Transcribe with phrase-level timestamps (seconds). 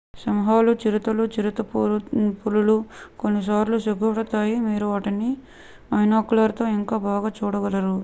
[0.21, 2.77] సింహాలు చిరుతలు చిరుతపులులు
[3.21, 5.31] కొన్నిసార్లు సిగ్గుపడతాయి మీరు వాటిని
[5.91, 7.95] బైనాక్యులర్స్తో ఇంకా బాగా చూడగలరు